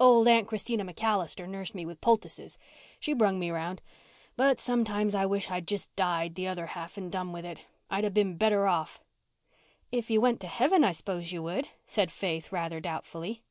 [0.00, 2.56] Old Aunt Christina MacAllister nursed me with poultices.
[2.98, 3.82] She brung me round.
[4.34, 7.66] But sometimes I wish I'd just died the other half and done with it.
[7.90, 9.02] I'd been better off."
[9.92, 13.42] "If you went to heaven I s'pose you would," said Faith, rather doubtfully.